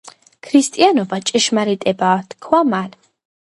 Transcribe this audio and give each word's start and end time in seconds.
“ქრისტიანობა 0.47 1.21
ჭეშმარიტებაა” 1.31 2.27
თქვა 2.35 2.67
მან 2.75 3.01